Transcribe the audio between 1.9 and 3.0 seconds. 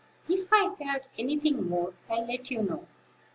I'll let you know."